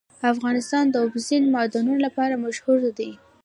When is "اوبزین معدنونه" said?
1.05-1.99